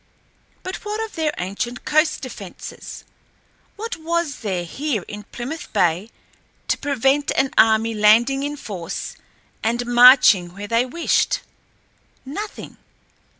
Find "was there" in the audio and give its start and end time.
3.97-4.63